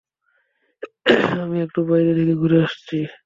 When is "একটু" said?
1.65-1.79